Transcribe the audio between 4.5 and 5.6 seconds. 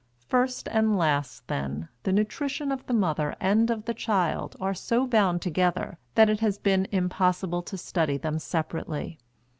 are so bound